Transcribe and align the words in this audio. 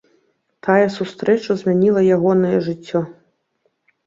Тая 0.67 0.87
сустрэча 0.95 1.57
змяніла 1.65 2.01
ягонае 2.17 2.57
жыццё. 2.71 2.99